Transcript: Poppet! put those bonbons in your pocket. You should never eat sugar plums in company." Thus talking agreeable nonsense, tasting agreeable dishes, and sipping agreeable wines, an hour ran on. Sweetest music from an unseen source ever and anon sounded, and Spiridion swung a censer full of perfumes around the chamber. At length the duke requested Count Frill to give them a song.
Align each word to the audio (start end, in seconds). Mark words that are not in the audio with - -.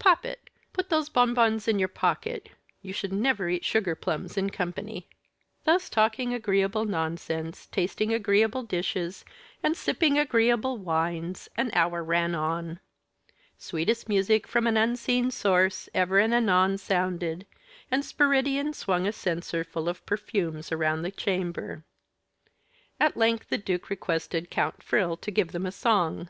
Poppet! 0.00 0.50
put 0.72 0.88
those 0.88 1.08
bonbons 1.08 1.68
in 1.68 1.78
your 1.78 1.86
pocket. 1.86 2.48
You 2.82 2.92
should 2.92 3.12
never 3.12 3.48
eat 3.48 3.64
sugar 3.64 3.94
plums 3.94 4.36
in 4.36 4.50
company." 4.50 5.08
Thus 5.62 5.88
talking 5.88 6.34
agreeable 6.34 6.84
nonsense, 6.84 7.66
tasting 7.66 8.12
agreeable 8.12 8.64
dishes, 8.64 9.24
and 9.62 9.76
sipping 9.76 10.18
agreeable 10.18 10.76
wines, 10.76 11.48
an 11.56 11.70
hour 11.72 12.02
ran 12.02 12.34
on. 12.34 12.80
Sweetest 13.58 14.08
music 14.08 14.48
from 14.48 14.66
an 14.66 14.76
unseen 14.76 15.30
source 15.30 15.88
ever 15.94 16.18
and 16.18 16.34
anon 16.34 16.78
sounded, 16.78 17.46
and 17.88 18.02
Spiridion 18.02 18.74
swung 18.74 19.06
a 19.06 19.12
censer 19.12 19.62
full 19.62 19.88
of 19.88 20.04
perfumes 20.04 20.72
around 20.72 21.02
the 21.02 21.12
chamber. 21.12 21.84
At 22.98 23.16
length 23.16 23.50
the 23.50 23.56
duke 23.58 23.88
requested 23.88 24.50
Count 24.50 24.82
Frill 24.82 25.16
to 25.18 25.30
give 25.30 25.52
them 25.52 25.64
a 25.64 25.70
song. 25.70 26.28